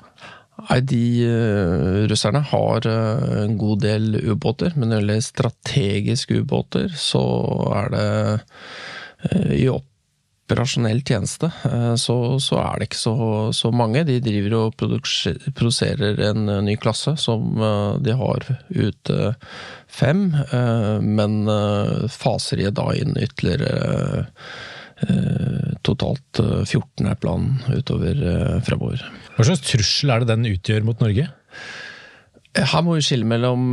Nei, 0.57 0.79
de 0.89 1.03
uh, 1.29 2.05
Russerne 2.09 2.41
har 2.49 2.87
uh, 2.89 3.43
en 3.43 3.57
god 3.59 3.83
del 3.85 4.15
ubåter, 4.17 4.73
men 4.75 4.89
når 4.89 4.95
det 4.95 5.03
gjelder 5.03 5.27
strategiske 5.27 6.39
ubåter, 6.41 6.89
så 6.97 7.21
er 7.77 7.93
det 7.93 8.07
uh, 9.27 9.53
i 9.53 9.67
operasjonell 9.69 11.03
tjeneste, 11.05 11.49
så, 11.99 12.15
så, 12.39 12.59
er 12.61 12.79
det 12.79 12.87
ikke 12.87 12.99
så, 12.99 13.15
så, 13.51 13.71
mange. 13.75 14.05
De 14.07 14.21
driver 14.23 14.53
og 14.61 14.77
produserer 14.79 16.21
en 16.29 16.47
ny 16.63 16.77
klasse 16.79 17.17
som 17.19 17.59
de 17.99 18.15
har 18.15 18.45
ute 18.71 19.33
fem, 19.91 20.29
men 21.03 21.35
faser 22.13 22.63
i 22.63 22.71
da 22.71 22.87
inn 22.95 23.19
ytterligere 23.19 24.31
totalt 25.87 26.41
14 26.41 27.07
er 27.07 27.17
planen 27.21 27.61
utover 27.71 28.19
fremover. 28.67 29.01
Hva 29.35 29.47
slags 29.47 29.63
trussel 29.65 30.13
er 30.13 30.23
det 30.23 30.33
den 30.33 30.49
utgjør 30.51 30.85
mot 30.87 31.01
Norge? 31.03 31.29
Her 32.57 32.83
må 32.85 32.97
vi 32.97 33.05
skille 33.05 33.27
mellom 33.27 33.63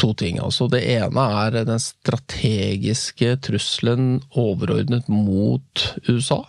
to 0.00 0.12
ting. 0.18 0.40
Altså, 0.42 0.68
det 0.70 0.82
ene 0.96 1.24
er 1.46 1.62
den 1.66 1.80
strategiske 1.80 3.36
trusselen 3.46 4.20
overordnet 4.36 5.08
mot 5.12 5.86
USA 6.10 6.42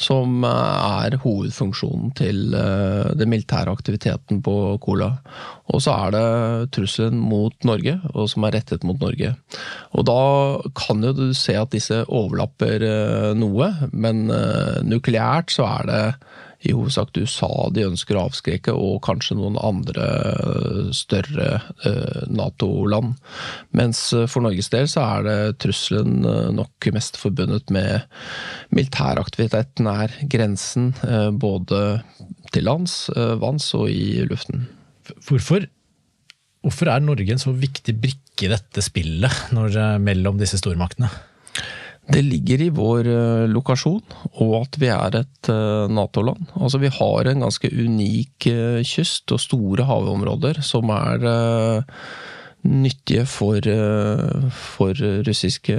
som 0.00 0.44
eh, 0.46 1.04
er 1.04 1.18
hovedfunksjonen 1.22 2.12
til 2.18 2.54
eh, 2.56 3.12
den 3.18 3.30
militære 3.32 3.72
aktiviteten 3.72 4.40
på 4.44 4.56
Kola. 4.82 5.12
Og 5.70 5.84
så 5.84 5.94
er 6.06 6.14
det 6.16 6.72
trusselen 6.74 7.20
mot 7.20 7.54
Norge, 7.68 7.98
og 8.14 8.30
som 8.32 8.46
er 8.46 8.56
rettet 8.58 8.86
mot 8.86 9.00
Norge. 9.02 9.34
Og 9.94 10.06
da 10.08 10.20
kan 10.78 11.04
jo 11.04 11.14
du 11.16 11.26
se 11.36 11.56
at 11.58 11.72
disse 11.74 12.02
overlapper 12.08 12.86
eh, 12.86 13.30
noe, 13.38 13.72
men 13.92 14.28
nukleært 14.86 15.52
så 15.54 15.68
er 15.68 15.90
det 15.90 16.04
i 16.60 16.74
hovedsak 16.76 17.14
USA 17.16 17.48
de 17.72 17.86
ønsker 17.88 18.18
å 18.18 18.26
avskrekke, 18.28 18.74
og 18.74 19.00
kanskje 19.06 19.36
noen 19.38 19.56
andre 19.64 20.06
eh, 20.28 20.90
større 20.96 21.48
eh, 21.88 22.26
Nato-land. 22.28 23.14
Mens 23.76 24.02
eh, 24.16 24.26
for 24.30 24.44
Norges 24.44 24.68
del 24.72 24.88
så 24.90 25.06
er 25.06 25.26
det 25.26 25.38
trusselen 25.64 26.20
nok 26.56 26.90
mest 26.92 27.16
forbundet 27.20 27.72
med 27.72 28.04
militæraktivitet 28.74 29.80
nær 29.84 30.12
grensen, 30.30 30.92
både 31.40 32.00
til 32.52 32.66
lands, 32.66 32.94
vanns 33.40 33.68
og 33.78 33.88
i 33.92 34.22
luften. 34.28 34.66
Hvorfor, 35.26 35.64
hvorfor 36.64 36.92
er 36.92 37.02
Norge 37.04 37.34
en 37.34 37.42
så 37.42 37.54
viktig 37.56 37.96
brikke 38.02 38.46
i 38.46 38.52
dette 38.52 38.84
spillet 38.84 39.52
når, 39.56 39.80
mellom 40.02 40.40
disse 40.40 40.60
stormaktene? 40.60 41.10
Det 42.10 42.22
ligger 42.26 42.62
i 42.64 42.70
vår 42.74 43.06
eh, 43.06 43.44
lokasjon, 43.50 44.02
og 44.42 44.54
at 44.64 44.78
vi 44.82 44.88
er 44.90 45.18
et 45.20 45.50
eh, 45.52 45.86
Nato-land. 45.92 46.50
Altså 46.58 46.80
Vi 46.82 46.90
har 46.90 47.30
en 47.30 47.44
ganske 47.46 47.70
unik 47.70 48.48
eh, 48.50 48.80
kyst 48.86 49.30
og 49.34 49.42
store 49.42 49.86
havområder 49.86 50.62
som 50.66 50.90
er 50.94 51.22
nyttige 52.60 53.24
for, 53.24 53.64
for 54.52 54.98
russiske 55.24 55.78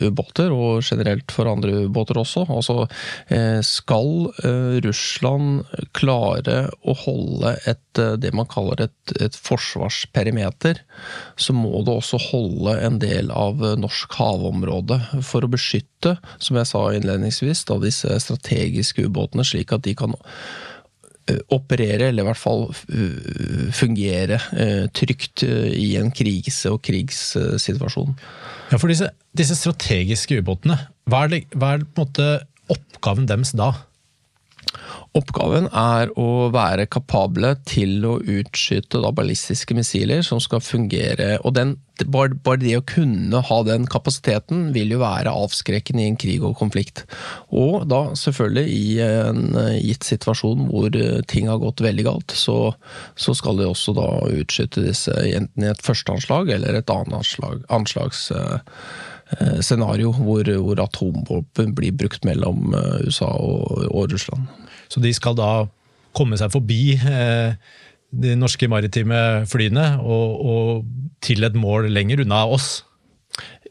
atomubåter, 0.00 0.50
og 0.52 0.82
generelt 0.82 1.30
for 1.32 1.46
andre 1.46 1.86
ubåter 1.86 2.18
også. 2.18 2.46
Altså, 2.48 2.88
eh, 3.28 3.60
skal 3.62 4.32
eh, 4.44 4.80
Russland 4.84 5.64
klare 5.92 6.70
å 6.82 6.94
holde 6.94 7.56
et, 7.66 7.82
det 7.94 8.32
man 8.34 8.46
kaller 8.46 8.80
et, 8.86 9.14
et 9.20 9.34
forsvarsperimeter, 9.34 10.80
så 11.36 11.52
må 11.52 11.82
det 11.84 11.94
også 11.94 12.18
holde 12.30 12.78
en 12.80 12.98
del 12.98 13.30
av 13.30 13.60
norsk 13.78 14.12
havområde 14.14 15.00
for 15.22 15.44
å 15.44 15.50
beskytte, 15.50 16.16
som 16.38 16.56
jeg 16.56 16.66
sa 16.66 16.86
innledningsvis, 16.94 17.64
da 17.68 17.78
disse 17.82 18.20
strategiske 18.20 19.06
ubåtene, 19.06 19.44
slik 19.44 19.72
at 19.72 19.84
de 19.84 19.94
kan 19.98 20.14
Eh, 20.14 20.69
operere, 21.52 22.10
eller 22.10 22.24
i 22.24 22.28
hvert 22.28 22.40
fall 22.40 22.66
eh, 22.70 23.68
fungere 23.76 24.40
eh, 24.56 24.86
trygt 24.96 25.44
i 25.46 25.92
en 26.00 26.12
krise- 26.14 26.72
og 26.74 26.82
krigssituasjon. 26.86 28.16
Ja, 28.70 28.78
for 28.78 28.90
disse, 28.92 29.10
disse 29.36 29.58
strategiske 29.58 30.40
ubåtene, 30.40 30.78
hva 31.10 31.24
er, 31.26 31.34
det, 31.34 31.42
hva 31.58 31.74
er 31.76 31.86
måte 31.98 32.28
oppgaven 32.70 33.28
deres 33.30 33.54
da? 33.58 33.72
Oppgaven 35.18 35.66
er 35.74 36.12
å 36.14 36.50
være 36.54 36.84
kapable 36.86 37.56
til 37.66 38.04
å 38.06 38.20
utskyte 38.20 39.00
da, 39.02 39.10
ballistiske 39.10 39.74
missiler 39.74 40.22
som 40.22 40.38
skal 40.42 40.62
fungere. 40.62 41.40
og 41.42 41.56
den, 41.56 41.72
bare, 42.06 42.36
bare, 42.38 42.60
det 42.62 42.76
å 42.78 42.84
kunne 42.86 43.42
ha 43.48 43.58
den 43.66 43.88
kapasiteten 43.90 44.70
vil 44.76 44.94
jo 44.94 45.00
være 45.02 45.34
avskrekkende 45.34 46.04
i 46.04 46.12
en 46.12 46.20
krig 46.20 46.46
og 46.46 46.54
konflikt. 46.62 47.02
Og 47.50 47.88
da 47.90 48.14
selvfølgelig 48.14 48.66
i 48.70 48.86
en 49.02 49.42
gitt 49.82 50.06
situasjon 50.06 50.68
hvor 50.70 50.94
ting 51.26 51.50
har 51.50 51.58
gått 51.58 51.82
veldig 51.82 52.06
galt, 52.06 52.30
så, 52.30 52.60
så 53.18 53.34
skal 53.34 53.58
de 53.58 53.66
også 53.66 53.96
da 53.98 54.08
utskyte 54.30 54.86
disse 54.86 55.14
enten 55.34 55.66
i 55.66 55.72
et 55.74 55.82
førsteanslag 55.82 56.54
eller 56.54 56.78
et 56.78 56.94
annet 56.94 57.18
anslag, 57.18 57.66
anslags 57.66 58.28
eh, 58.30 58.60
scenario 59.62 60.12
hvor, 60.16 60.48
hvor 60.64 60.80
atomvåpen 60.82 61.74
blir 61.76 61.94
brukt 61.96 62.24
mellom 62.26 62.74
eh, 62.74 63.06
USA 63.06 63.30
og, 63.30 63.86
og 63.90 64.10
Russland. 64.12 64.48
Så 64.90 65.02
de 65.02 65.12
skal 65.14 65.38
da 65.38 65.68
komme 66.16 66.38
seg 66.40 66.52
forbi 66.52 66.96
eh, 66.98 67.54
de 68.10 68.34
norske 68.38 68.66
maritime 68.70 69.46
flyene 69.50 69.92
og, 70.02 70.40
og 70.42 71.20
til 71.22 71.46
et 71.46 71.58
mål 71.58 71.90
lenger 71.94 72.24
unna 72.24 72.42
oss. 72.50 72.80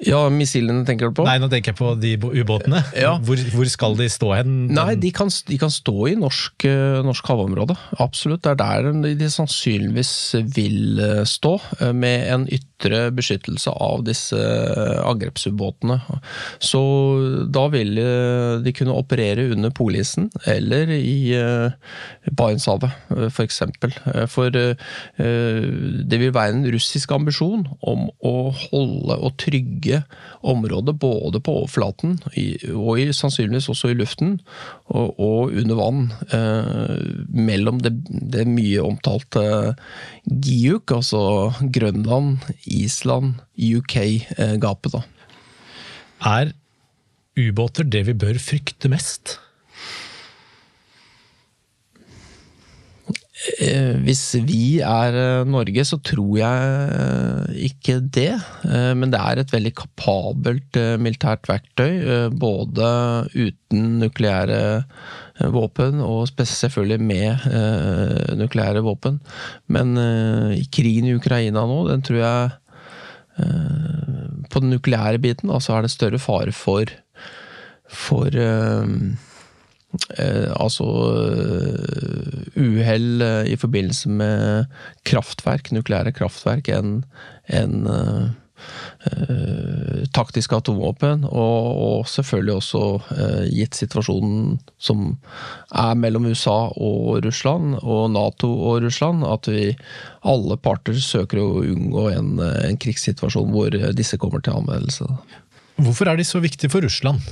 Ja, 0.07 0.21
missilene 0.31 0.85
tenker 0.87 1.09
du 1.09 1.17
på? 1.17 1.25
Nei, 1.27 1.35
nå 1.43 1.49
tenker 1.51 1.73
jeg 1.73 1.79
på 1.79 1.91
de 1.99 2.13
ubåtene. 2.15 2.79
Ja. 2.95 3.17
Hvor, 3.25 3.39
hvor, 3.51 3.67
skal 3.67 3.97
de 3.99 4.07
stå 4.11 4.31
hen? 4.37 4.53
Nei, 4.71 4.93
de 4.99 5.11
kan, 5.15 5.27
de 5.27 5.57
kan 5.59 5.71
stå 5.73 5.95
i 6.07 6.15
norsk, 6.19 6.65
eh, 6.69 6.99
norsk, 7.03 7.27
havområde. 7.27 7.75
Absolutt. 7.99 8.45
Det 8.45 8.53
er 8.53 8.61
der 8.61 9.17
de 9.19 9.29
sannsynligvis 9.33 10.13
vil 10.55 11.03
eh, 11.03 11.23
stå, 11.27 11.57
med 11.91 12.29
en 12.31 12.47
ytre 12.47 13.09
beskyttelse 13.15 13.73
av 13.75 14.05
disse 14.07 14.39
angrepsubåtene. 15.03 15.99
Så 16.63 16.81
da 17.51 17.65
vil 17.73 17.99
eh, 17.99 18.63
de 18.63 18.73
kunne 18.75 18.95
operere 18.95 19.49
under 19.51 19.73
polisen 19.75 20.29
eller 20.47 20.93
i 20.95 21.33
eh, 21.35 21.75
Barentshavet, 22.31 22.95
f.eks. 23.27 23.61
For, 23.81 23.99
for 24.31 24.59
eh, 24.63 24.87
det 25.19 26.21
vil 26.23 26.33
være 26.35 26.55
en 26.55 26.67
russisk 26.71 27.11
ambisjon 27.15 27.67
om 27.83 28.07
å 28.23 28.35
holde 28.55 29.19
og 29.19 29.35
trygge 29.41 29.88
området 30.45 30.95
både 31.01 31.41
på 31.43 31.55
overflaten 31.61 32.17
og 32.75 33.01
i, 33.01 33.09
sannsynligvis 33.15 33.69
også 33.71 33.91
i 33.91 33.97
luften 33.99 34.37
og, 34.87 35.19
og 35.19 35.55
under 35.59 35.79
vann. 35.79 36.01
mellom 37.29 37.79
det, 37.83 37.93
det 38.09 38.45
mye 38.47 38.83
omtalte 38.85 39.43
GIUK, 40.25 40.91
altså 40.99 41.21
Grønland, 41.75 42.45
Island, 42.65 43.39
UK-gapet, 43.57 44.99
Eh, 44.99 45.07
Er 46.19 46.51
ubåter 47.39 47.87
det 47.87 48.05
vi 48.09 48.13
bør 48.13 48.39
frykte 48.43 48.89
mest? 48.91 49.37
Hvis 54.03 54.23
vi 54.43 54.79
er 54.83 55.15
eh, 55.15 55.47
Norge, 55.47 55.83
så 55.87 55.99
tror 56.03 56.33
jeg 56.41 56.89
eh, 56.91 57.59
ikke 57.69 57.99
det. 58.03 58.33
Men 58.99 59.13
det 59.13 59.19
er 59.19 59.39
et 59.39 59.53
veldig 59.53 59.71
kapabelt 59.79 60.79
militært 60.99 61.47
verktøy, 61.49 62.29
både 62.35 62.89
uten 63.33 63.99
nukleære 64.03 64.83
våpen, 65.53 66.01
og 66.03 66.27
selvfølgelig 66.35 66.99
med 66.99 67.47
nukleære 68.39 68.83
våpen. 68.83 69.21
Men 69.71 69.95
krigen 70.73 71.07
i 71.07 71.15
Ukraina 71.15 71.63
nå, 71.63 71.79
den 71.87 72.03
tror 72.03 72.19
jeg 72.19 72.49
På 74.51 74.59
den 74.59 74.75
nukleære 74.75 75.21
biten 75.23 75.53
så 75.63 75.77
er 75.77 75.87
det 75.87 75.95
større 75.95 76.19
fare 76.19 76.51
for, 76.51 76.91
for 77.87 78.35
Eh, 79.89 80.51
altså 80.53 80.85
uh, 80.85 82.43
uhell 82.61 83.23
uh, 83.25 83.45
i 83.49 83.55
forbindelse 83.57 84.11
med 84.13 84.67
kraftverk, 85.09 85.71
nukleære 85.73 86.13
kraftverk, 86.13 86.69
enn 86.69 86.99
en, 87.49 87.89
uh, 87.89 88.29
taktiske 90.13 90.53
atomvåpen. 90.53 91.23
Og, 91.25 91.67
og, 91.71 92.07
selvfølgelig 92.11 92.55
også 92.59 92.83
gitt 93.49 93.77
situasjonen 93.79 94.59
som 94.77 95.15
er 95.71 95.97
mellom 95.97 96.27
USA 96.29 96.57
og 96.75 97.23
Russland, 97.25 97.79
og 97.81 98.11
Nato 98.13 98.51
og 98.51 98.83
Russland, 98.83 99.23
at 99.25 99.47
vi 99.49 99.71
alle 100.27 100.59
parter 100.59 100.99
søker 101.01 101.41
å 101.41 101.63
unngå 101.63 102.09
en, 102.11 102.33
en 102.43 102.77
krigssituasjon 102.83 103.55
hvor 103.55 103.79
disse 103.95 104.19
kommer 104.21 104.43
til 104.43 104.59
anvendelse. 104.59 105.07
Hvorfor 105.79 106.11
er 106.11 106.19
de 106.19 106.27
så 106.27 106.43
viktige 106.43 106.69
for 106.75 106.83
Russland? 106.83 107.23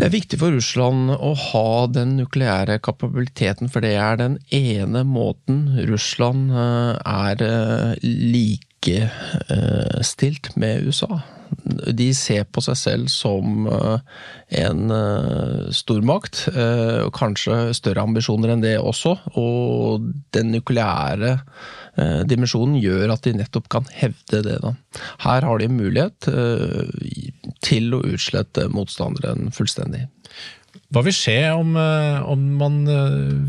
Det 0.00 0.06
er 0.06 0.14
viktig 0.14 0.38
for 0.40 0.48
Russland 0.56 1.10
å 1.12 1.36
ha 1.36 1.84
den 1.92 2.14
nukleære 2.16 2.78
kapabiliteten, 2.80 3.68
for 3.68 3.84
det 3.84 4.00
er 4.00 4.16
den 4.16 4.40
ene 4.48 5.04
måten 5.04 5.76
Russland 5.90 6.48
eh, 6.56 6.96
er 7.04 7.36
eh, 7.44 8.00
likestilt 8.32 9.60
med 10.56 10.88
USA. 10.88 11.20
De 12.00 12.14
ser 12.16 12.48
på 12.48 12.64
seg 12.64 12.76
selv 12.80 13.12
som 13.12 13.68
eh, 13.68 14.00
en 14.62 14.88
stormakt, 15.76 16.48
og 16.48 17.12
kanskje 17.20 17.76
større 17.76 18.00
ambisjoner 18.08 18.48
enn 18.54 18.64
det 18.64 18.80
også. 18.80 19.12
Og 19.36 20.00
den 20.32 20.48
nukleære 20.56 21.36
Eh, 21.98 22.22
dimensjonen 22.28 22.78
gjør 22.80 23.14
at 23.14 23.26
de 23.26 23.34
nettopp 23.40 23.68
kan 23.72 23.88
hevde 23.92 24.42
det. 24.46 24.58
Her 25.24 25.46
har 25.46 25.60
de 25.60 25.68
mulighet 25.72 26.28
eh, 26.30 27.32
til 27.64 27.94
å 27.96 28.02
utslette 28.06 28.68
motstanderen 28.72 29.50
fullstendig. 29.54 30.06
Hva 30.90 31.02
vil 31.06 31.14
skje 31.14 31.38
om, 31.54 31.74
eh, 31.76 32.20
om 32.22 32.46
man 32.58 32.80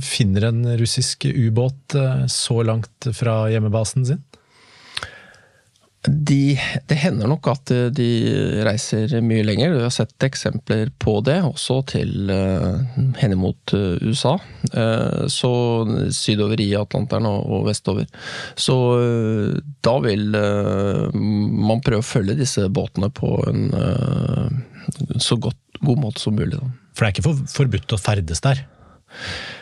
finner 0.02 0.50
en 0.50 0.66
russisk 0.78 1.26
ubåt 1.30 1.96
så 2.30 2.62
langt 2.66 3.10
fra 3.18 3.44
hjemmebasen 3.54 4.06
sin? 4.10 4.24
De, 6.02 6.58
det 6.90 6.96
hender 6.98 7.30
nok 7.30 7.46
at 7.52 7.72
de 7.94 8.08
reiser 8.66 9.12
mye 9.22 9.44
lenger. 9.46 9.76
Vi 9.76 9.84
har 9.84 9.94
sett 9.94 10.26
eksempler 10.26 10.90
på 11.02 11.20
det, 11.28 11.38
også 11.46 11.78
til 11.92 12.32
uh, 12.34 12.82
henimot 13.20 13.76
uh, 13.78 14.02
USA. 14.02 14.34
Uh, 14.74 15.28
så 15.30 15.52
sydover 16.16 16.64
i 16.64 16.72
Atlanteren 16.80 17.30
og, 17.30 17.68
vestover. 17.68 18.10
Så 18.58 18.76
da 19.86 19.94
vil 20.02 20.34
man 20.34 21.84
prøve 21.86 22.02
å 22.02 22.08
følge 22.08 22.40
disse 22.40 22.66
båtene 22.74 23.12
på 23.14 23.36
en 23.52 23.70
så 25.22 25.38
godt, 25.38 25.60
god 25.86 26.02
måte 26.02 26.24
som 26.24 26.36
mulig. 26.38 26.58
For 26.96 27.06
det 27.06 27.12
er 27.12 27.16
ikke 27.16 27.28
for, 27.30 27.46
forbudt 27.60 27.96
å 27.96 28.02
ferdes 28.02 28.42
der? 28.44 28.66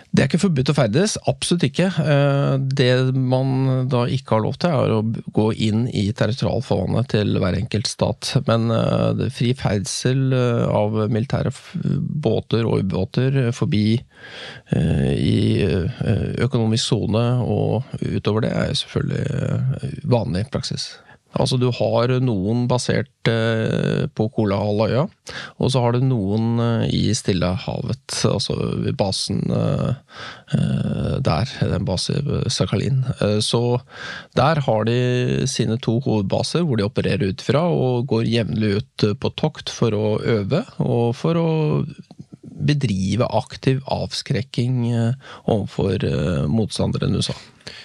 Det 0.10 0.24
er 0.24 0.30
ikke 0.30 0.42
forbudt 0.42 0.72
å 0.72 0.74
ferdes, 0.74 1.16
absolutt 1.30 1.68
ikke. 1.68 1.86
Eh, 2.02 2.56
det 2.74 3.14
man 3.14 3.90
da 3.92 4.08
ikke 4.10 4.36
har 4.36 4.42
lov 4.42 4.56
til, 4.58 4.74
er 4.74 4.94
å 4.96 5.04
gå 5.36 5.46
inn 5.68 5.84
i 5.94 6.08
territorialfarvannet 6.18 7.12
til 7.14 7.38
hver 7.38 7.58
enkelt 7.60 7.90
stat. 7.92 8.32
Men 8.48 8.74
eh, 8.74 9.28
fri 9.36 9.52
ferdsel 9.58 10.34
eh, 10.34 10.64
av 10.66 10.98
militære 11.14 11.54
båter 12.26 12.66
og 12.66 12.82
ubåter 12.88 13.52
forbi 13.56 14.00
i 14.80 15.38
økonomisk 16.44 16.92
sone 16.92 17.24
og 17.46 17.88
utover 18.02 18.44
det, 18.46 18.52
er 18.52 18.76
selvfølgelig 18.82 20.04
vanlig 20.12 20.44
praksis. 20.52 20.90
Altså 21.38 21.60
du 21.62 21.68
har 21.76 22.12
noen 22.26 22.64
basert 22.70 23.30
eh, 23.30 24.08
på 24.18 24.26
Kolahalvøya, 24.34 25.04
og 25.62 25.70
så 25.72 25.84
har 25.84 25.94
du 25.94 26.06
noen 26.08 26.62
eh, 26.64 26.86
i 26.90 27.14
Stillehavet, 27.14 28.16
altså 28.26 28.56
ved 28.82 28.98
basen 28.98 29.44
eh, 29.54 29.94
der, 31.22 31.54
den 31.62 31.86
basen 31.86 32.50
Sakhalin. 32.50 33.04
Så 33.46 33.62
der 34.38 34.64
har 34.66 34.88
de 34.90 35.46
sine 35.50 35.78
to 35.78 36.00
hovedbaser 36.06 36.66
hvor 36.66 36.80
de 36.80 36.88
opererer 36.88 37.30
ut 37.30 37.44
fra, 37.46 37.68
og 37.70 38.10
går 38.10 38.26
jevnlig 38.30 38.80
ut 38.80 39.10
på 39.22 39.34
tokt 39.38 39.70
for 39.70 39.94
å 39.94 40.16
øve 40.26 40.64
og 40.82 41.14
for 41.20 41.38
å 41.38 41.50
bedrive 42.60 43.28
aktiv 43.40 43.80
avskrekking 43.88 44.82
overfor 45.46 46.04
motstandere 46.52 47.08
enn 47.08 47.20
USA. 47.20 47.38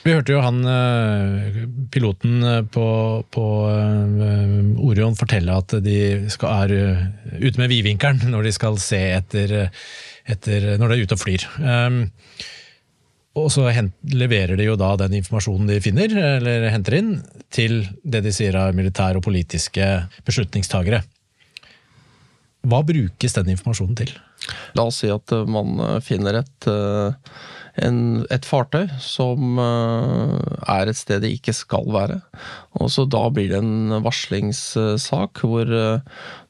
Vi 0.04 0.12
hørte 0.12 0.34
jo 0.34 0.42
han 0.44 0.64
eh, 0.68 1.60
piloten 1.92 2.42
eh, 2.44 2.62
på, 2.72 2.86
på 3.32 3.44
eh, 3.70 4.82
Orion 4.84 5.16
fortelle 5.18 5.56
at 5.60 5.76
de 5.84 5.98
skal, 6.32 6.64
er 6.64 7.38
ute 7.40 7.60
med 7.60 7.72
vidvinkelen 7.72 8.26
når 8.34 8.48
de 8.48 8.56
skal 8.56 8.80
se 8.82 9.00
etter, 9.16 9.54
etter 10.30 10.74
når 10.80 10.90
de 10.90 10.98
er 10.98 11.06
ute 11.06 11.16
og 11.16 11.22
flyr. 11.22 11.46
Um, 11.60 12.04
og 13.34 13.48
så 13.50 13.66
leverer 14.14 14.54
de 14.54 14.68
jo 14.68 14.76
da 14.78 14.92
den 15.00 15.16
informasjonen 15.18 15.72
de 15.72 15.80
finner, 15.82 16.12
eller 16.36 16.68
henter 16.70 17.00
inn, 17.00 17.16
til 17.50 17.80
det 18.06 18.20
de 18.22 18.30
sier 18.34 18.54
er 18.54 18.76
militære 18.76 19.18
og 19.18 19.26
politiske 19.26 19.88
beslutningstagere. 20.22 21.00
Hva 22.64 22.78
brukes 22.86 23.34
den 23.34 23.50
informasjonen 23.56 23.98
til? 23.98 24.14
La 24.76 24.86
oss 24.88 25.02
si 25.02 25.10
at 25.12 25.34
man 25.48 25.78
finner 26.04 26.40
et 26.42 26.70
en, 27.82 27.96
et 28.30 28.46
fartøy 28.46 28.84
som 29.02 29.58
er 29.58 30.90
et 30.90 30.98
sted 30.98 31.24
det 31.24 31.32
ikke 31.34 31.54
skal 31.56 31.88
være. 31.90 32.20
Og 32.78 32.92
så 32.94 33.06
Da 33.10 33.24
blir 33.34 33.50
det 33.50 33.58
en 33.58 33.96
varslingssak 34.04 35.42
hvor 35.42 35.72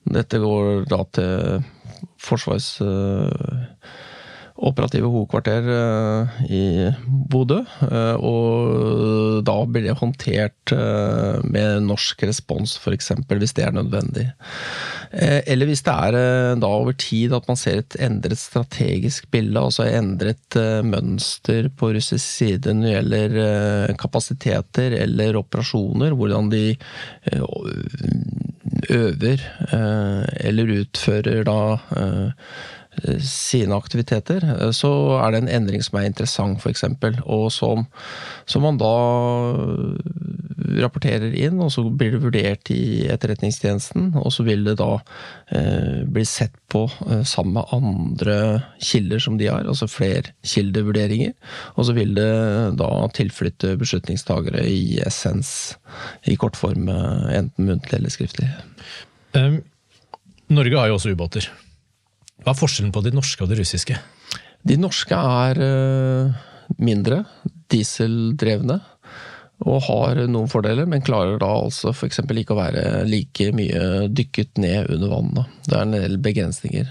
dette 0.04 0.42
går 0.42 0.84
da 0.90 1.00
til 1.16 1.64
Forsvarets 2.20 2.76
operative 4.54 5.10
hovedkvarter 5.10 5.66
eh, 5.74 6.42
i 6.46 6.64
Bodø. 7.06 7.60
Eh, 7.82 8.16
og 8.22 9.42
da 9.46 9.56
blir 9.66 9.88
det 9.88 9.96
håndtert 9.98 10.74
eh, 10.74 11.40
med 11.42 11.88
norsk 11.88 12.22
respons, 12.28 12.76
f.eks. 12.78 13.12
hvis 13.28 13.56
det 13.56 13.66
er 13.66 13.74
nødvendig. 13.74 14.28
Eller 15.14 15.68
hvis 15.70 15.84
det 15.86 15.94
er 15.94 16.56
da 16.58 16.66
over 16.66 16.92
tid 16.98 17.34
at 17.36 17.46
man 17.48 17.58
ser 17.58 17.82
et 17.82 17.96
endret 18.02 18.38
strategisk 18.40 19.28
bilde, 19.30 19.60
altså 19.60 19.86
endret 19.86 20.58
mønster 20.86 21.68
på 21.70 21.92
russisk 21.94 22.24
side 22.24 22.74
når 22.74 22.88
det 22.88 22.94
gjelder 22.96 23.94
kapasiteter 24.00 24.96
eller 25.04 25.38
operasjoner, 25.38 26.16
hvordan 26.18 26.50
de 26.50 26.64
øver 28.90 29.44
eller 30.44 30.74
utfører 30.80 31.46
da 31.46 31.58
sine 33.20 33.76
aktiviteter, 33.76 34.44
eh, 34.54 34.70
så 34.74 34.90
er 35.20 35.32
det 35.32 35.42
en 35.42 35.52
endring 35.58 35.82
som 35.84 35.98
er 35.98 36.08
interessant, 36.08 36.60
f.eks. 36.60 36.84
Og 37.24 37.50
som, 37.52 37.86
som, 38.46 38.64
man 38.64 38.78
da 38.80 38.92
rapporterer 40.80 41.34
inn, 41.36 41.60
og 41.62 41.72
så 41.74 41.84
blir 41.88 42.14
det 42.14 42.22
vurdert 42.22 42.70
i 42.72 43.06
Etterretningstjenesten. 43.12 44.12
Og 44.20 44.32
så 44.34 44.46
vil 44.46 44.64
det 44.66 44.76
da 44.80 44.92
eh, 45.54 46.04
bli 46.06 46.24
sett 46.28 46.54
på 46.72 46.86
eh, 47.08 47.24
sammen 47.28 47.58
med 47.58 47.74
andre 47.74 48.38
kilder 48.82 49.22
som 49.22 49.38
de 49.40 49.50
har, 49.50 49.66
altså 49.68 49.90
flerkildevurderinger. 49.90 51.34
Og 51.76 51.88
så 51.88 51.96
vil 51.96 52.14
det 52.16 52.30
da 52.80 52.90
tilflytte 53.14 53.76
beslutningstagere 53.80 54.64
i 54.68 55.00
essens, 55.04 55.74
i 56.24 56.38
kortform, 56.40 56.88
form 56.88 57.28
enten 57.34 57.68
muntlig 57.68 57.98
eller 57.98 58.12
skriftlig. 58.12 58.48
Um, 59.34 59.60
Norge 60.54 60.78
har 60.78 60.90
jo 60.90 60.98
også 60.98 61.12
ubåter. 61.14 61.48
Hva 62.42 62.52
er 62.52 62.58
forskjellen 62.58 62.92
på 62.94 63.04
de 63.04 63.14
norske 63.14 63.44
og 63.44 63.52
de 63.52 63.60
russiske? 63.60 63.98
De 64.64 64.76
norske 64.80 65.16
er 65.16 65.60
eh, 65.60 66.42
mindre, 66.82 67.22
dieseldrevne. 67.72 68.80
Og 69.64 69.84
har 69.86 70.18
noen 70.28 70.50
fordeler, 70.50 70.88
men 70.90 71.04
klarer 71.04 71.38
da 71.40 71.52
altså 71.54 71.92
f.eks. 71.94 72.18
ikke 72.26 72.56
å 72.56 72.58
være 72.58 73.04
like 73.08 73.52
mye 73.56 74.08
dykket 74.10 74.58
ned 74.60 74.90
under 74.96 75.12
vannet. 75.12 75.54
Det 75.68 75.78
er 75.78 75.86
en 75.86 75.94
del 75.94 76.18
begrensninger. 76.20 76.90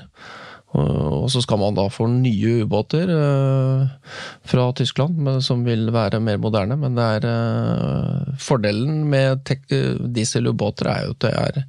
Og 0.73 1.27
så 1.29 1.41
skal 1.43 1.59
man 1.61 1.75
da 1.77 1.83
få 1.93 2.07
nye 2.09 2.63
ubåter 2.63 3.11
eh, 3.13 4.15
fra 4.49 4.63
Tyskland, 4.73 5.19
som 5.45 5.61
vil 5.67 5.91
være 5.93 6.21
mer 6.23 6.39
moderne. 6.41 6.79
Men 6.81 6.97
det 6.97 7.09
er 7.19 7.27
eh, 7.29 8.31
fordelen 8.41 9.03
med 9.11 9.53
dieselubåter 10.15 10.89
er 10.89 11.05
jo 11.05 11.13
at 11.13 11.27
det 11.27 11.33
er 11.43 11.61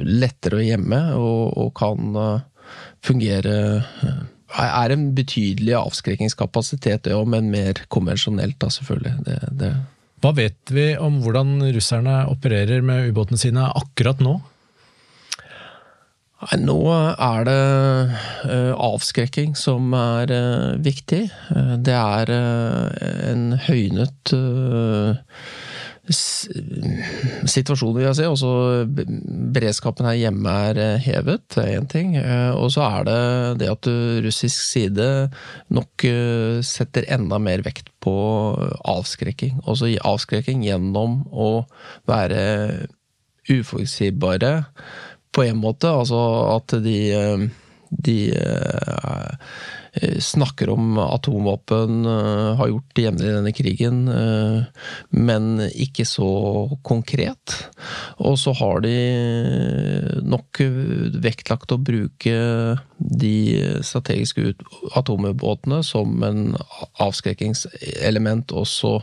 lettere 0.00 0.60
å 0.60 0.64
gjemme 0.64 1.00
og, 1.18 1.56
og 1.60 1.72
kan 1.78 2.16
uh, 2.16 2.76
fungere 3.04 3.56
er 4.52 4.92
en 4.92 5.08
betydelig 5.16 5.74
avskrekkingskapasitet, 5.78 7.06
det 7.06 7.16
òg, 7.16 7.26
men 7.32 7.50
mer 7.52 7.80
konvensjonelt, 7.92 8.58
da, 8.60 8.68
selvfølgelig. 8.72 9.14
Det, 9.26 9.36
det. 9.62 9.72
Hva 10.22 10.34
vet 10.36 10.72
vi 10.74 10.92
om 11.00 11.20
hvordan 11.24 11.56
russerne 11.74 12.22
opererer 12.30 12.84
med 12.84 13.10
ubåtene 13.10 13.40
sine 13.40 13.64
akkurat 13.80 14.20
nå? 14.22 14.36
Nei, 16.42 16.58
Nå 16.66 16.78
er 16.92 17.44
det 17.46 17.58
uh, 18.50 18.72
avskrekking 18.74 19.56
som 19.58 19.92
er 19.94 20.32
uh, 20.34 20.72
viktig. 20.82 21.24
Uh, 21.54 21.76
det 21.78 21.96
er 21.96 22.32
en 22.34 23.52
høynet 23.68 24.34
situasjonen, 26.12 27.96
vil 27.98 28.06
jeg 28.06 28.18
si. 28.18 28.26
Også 28.28 28.50
beredskapen 29.54 30.08
her 30.08 30.18
hjemme 30.18 30.54
er 30.70 30.80
eh, 30.80 31.04
hevet, 31.06 31.44
det 31.54 31.62
er 31.64 31.80
én 31.80 31.88
ting. 31.90 32.16
Eh, 32.20 32.50
og 32.56 32.72
så 32.74 32.84
er 32.86 33.08
det 33.08 33.18
det 33.62 33.70
at 33.72 33.88
russisk 34.26 34.58
side 34.70 35.08
nok 35.72 36.06
eh, 36.08 36.60
setter 36.66 37.08
enda 37.12 37.40
mer 37.42 37.64
vekt 37.66 37.90
på 38.02 38.14
avskrekking. 38.88 39.62
Også 39.66 39.90
avskrekking 40.00 40.64
gjennom 40.66 41.22
å 41.32 41.64
være 42.10 42.42
uforutsigbare 43.50 44.54
på 45.32 45.46
en 45.48 45.60
måte. 45.62 45.90
Altså 45.90 46.20
at 46.56 46.76
de, 46.84 46.98
de 47.92 48.32
Eh, 49.94 50.18
snakker 50.18 50.70
om 50.70 50.98
atomvåpen, 50.98 52.06
eh, 52.06 52.54
har 52.56 52.68
gjort 52.68 52.94
det 52.94 53.02
jevnlig 53.02 53.28
i 53.28 53.34
denne 53.34 53.52
krigen, 53.52 54.08
eh, 54.08 54.64
men 55.10 55.60
ikke 55.68 56.06
så 56.08 56.78
konkret. 56.82 57.68
Og 58.16 58.38
så 58.40 58.54
har 58.56 58.80
de 58.80 60.22
nok 60.24 60.62
vektlagt 61.20 61.74
å 61.76 61.82
bruke 61.82 62.80
de 62.96 63.82
strategiske 63.82 64.54
atomubåtene 64.96 65.84
som 65.84 66.22
en 66.22 66.56
avskrekkingselement 66.98 68.46
også 68.46 69.02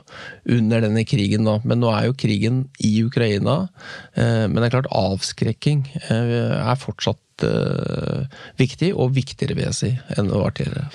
under 0.49 0.81
denne 0.81 1.05
krigen. 1.05 1.45
Da. 1.45 1.59
Men 1.63 1.81
nå 1.81 1.93
er 1.93 2.07
jo 2.07 2.17
krigen 2.17 2.69
i 2.81 3.03
Ukraina. 3.03 3.69
Men 4.15 4.55
det 4.55 4.73
er 4.73 4.81
klart 4.81 4.93
avskrekking 4.95 5.85
er 6.09 6.75
fortsatt 6.79 7.19
uh, 7.45 8.25
viktig, 8.59 8.91
og 8.95 9.15
viktigere, 9.17 9.57
vil 9.57 9.69
jeg 9.69 9.77
si, 9.77 9.91
enn 10.17 10.31
det 10.31 10.41
var 10.41 10.55
tidligere. 10.57 10.89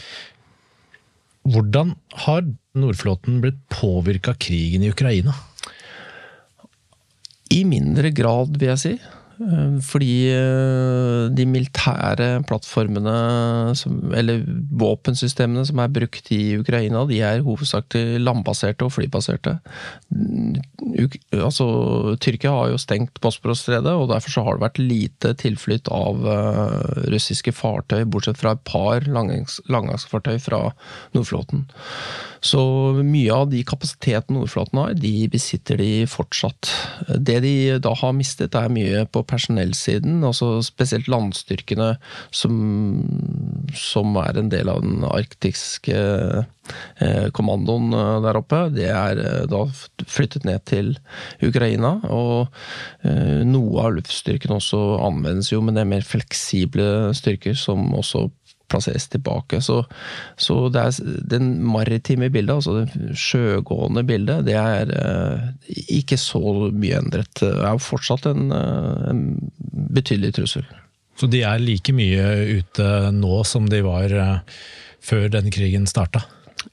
Hvordan 1.44 1.92
har 2.24 2.46
Nordflåten 2.74 3.42
blitt 3.42 3.58
påvirka 3.72 4.32
av 4.32 4.40
krigen 4.40 4.86
i 4.86 4.90
Ukraina? 4.94 5.34
I 7.52 7.60
mindre 7.68 8.10
grad, 8.16 8.56
vil 8.58 8.72
jeg 8.72 8.80
si. 8.80 8.94
Eh, 9.34 9.78
fordi 9.82 10.12
eh, 10.30 11.26
de 11.34 11.46
militære 11.48 12.28
plattformene, 12.46 13.14
som, 13.78 13.96
eller 14.14 14.44
våpensystemene 14.78 15.64
som 15.66 15.80
er 15.82 15.92
brukt 15.94 16.30
i 16.34 16.56
Ukraina, 16.60 17.02
de 17.08 17.18
er 17.26 17.42
hovedsakelig 17.46 18.20
landbaserte 18.22 18.86
og 18.86 18.94
flybaserte. 18.94 19.56
Uk 20.14 21.16
altså, 21.34 21.66
Tyrkia 22.22 22.52
har 22.54 22.74
jo 22.74 22.80
stengt 22.80 23.18
Bosporos-stredet, 23.24 23.94
og 23.94 24.10
derfor 24.12 24.36
så 24.36 24.44
har 24.46 24.58
det 24.58 24.66
vært 24.66 24.82
lite 24.82 25.34
tilflytt 25.40 25.90
av 25.94 26.22
uh, 26.22 27.08
russiske 27.12 27.54
fartøy, 27.54 28.04
bortsett 28.06 28.38
fra 28.40 28.54
et 28.54 28.62
par 28.68 29.08
langgangsfartøy 29.08 30.38
fra 30.42 30.60
Nordflåten. 31.16 31.66
Så 32.44 32.60
mye 33.00 33.32
av 33.32 33.48
de 33.48 33.62
kapasitetene 33.64 34.36
Nordflaten 34.36 34.80
har, 34.80 34.96
de 35.00 35.12
besitter 35.32 35.80
de 35.80 36.04
fortsatt. 36.10 36.68
Det 37.16 37.38
de 37.40 37.54
da 37.82 37.94
har 37.96 38.12
mistet, 38.16 38.56
er 38.58 38.72
mye 38.72 39.04
på 39.08 39.22
personellsiden, 39.30 40.20
altså 40.28 40.58
spesielt 40.64 41.08
landstyrkene 41.08 41.94
som, 42.34 42.58
som 43.72 44.18
er 44.20 44.42
en 44.42 44.52
del 44.52 44.68
av 44.68 44.82
den 44.84 45.06
arktiske 45.08 45.96
eh, 45.96 47.26
kommandoen 47.32 47.96
eh, 47.96 48.20
der 48.26 48.40
oppe. 48.42 48.60
Det 48.76 48.90
er 48.92 49.24
eh, 49.24 49.40
da 49.48 49.64
flyttet 50.04 50.44
ned 50.44 50.66
til 50.68 50.92
Ukraina. 51.40 51.96
Og 52.12 52.52
noe 53.44 53.82
av 53.84 53.96
luftstyrken 53.96 54.52
også 54.58 54.78
anvendes 55.04 55.50
jo, 55.52 55.64
men 55.64 55.76
det 55.76 55.84
er 55.84 55.92
mer 55.96 56.04
fleksible 56.04 57.14
styrker 57.16 57.56
som 57.56 57.88
også 57.96 58.28
plasseres 58.74 59.06
tilbake. 59.12 59.62
Så, 59.62 59.80
så 60.36 60.58
det 60.74 60.82
er 60.82 61.18
den 61.34 61.54
maritime 61.64 62.28
bildet, 62.34 62.58
altså 62.58 62.82
det 62.82 63.18
sjøgående 63.18 64.04
bildet, 64.06 64.44
det 64.48 64.58
er 64.58 64.90
eh, 64.98 65.50
ikke 66.00 66.18
så 66.20 66.70
mye 66.72 67.00
endret. 67.00 67.32
Det 67.40 67.52
er 67.52 67.74
jo 67.76 67.82
fortsatt 67.82 68.28
en, 68.30 68.48
eh, 68.54 69.10
en, 69.12 69.26
betydelig 69.94 70.34
trussel. 70.38 70.66
Så 71.18 71.28
de 71.30 71.44
er 71.46 71.62
like 71.62 71.94
mye 71.94 72.24
ute 72.58 72.86
nå 73.14 73.42
som 73.46 73.68
de 73.70 73.84
var 73.86 74.10
eh, 74.10 74.62
før 75.04 75.28
denne 75.30 75.52
krigen 75.54 75.86
starta? 75.90 76.24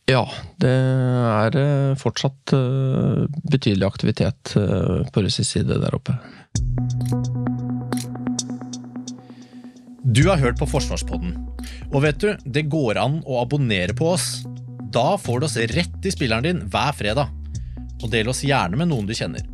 Ja, 0.10 0.24
det 0.64 0.72
er 0.72 1.58
eh, 1.60 1.98
fortsatt 2.00 2.56
betydelig 3.52 3.88
aktivitet 3.88 4.56
på 4.56 5.26
russisk 5.26 5.50
side 5.52 5.82
der 5.84 5.98
oppe. 5.98 6.18
Du 10.12 10.26
har 10.28 10.42
hørt 10.42 10.58
på 10.60 10.68
Forsvarspodden. 10.68 11.36
Og 11.94 12.02
vet 12.04 12.18
du, 12.20 12.32
det 12.44 12.66
går 12.72 12.98
an 13.00 13.22
å 13.24 13.38
abonnere 13.46 13.94
på 13.96 14.10
oss. 14.12 14.42
Da 14.92 15.16
får 15.16 15.40
du 15.40 15.46
oss 15.48 15.56
rett 15.72 16.08
i 16.08 16.12
spilleren 16.12 16.44
din 16.44 16.60
hver 16.74 16.92
fredag. 16.98 17.32
Og 18.02 18.10
del 18.12 18.28
oss 18.28 18.42
gjerne 18.44 18.76
med 18.82 18.92
noen 18.92 19.08
du 19.08 19.16
kjenner. 19.16 19.46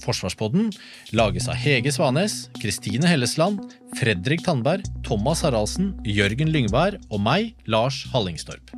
Forsvarspodden 0.00 0.70
lages 1.18 1.50
av 1.50 1.58
Hege 1.60 1.92
Svanes, 1.92 2.46
Kristine 2.56 3.10
Hellesland, 3.10 3.74
Fredrik 3.98 4.46
Tandberg, 4.46 4.86
Thomas 5.04 5.44
Haraldsen, 5.44 5.92
Jørgen 6.08 6.54
Lyngvær 6.54 6.96
og 7.10 7.20
meg, 7.26 7.52
Lars 7.68 8.06
Hallingstorp. 8.14 8.72